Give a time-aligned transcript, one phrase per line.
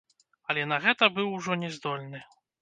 [0.53, 2.25] Але на гэта быў ужо не здольны.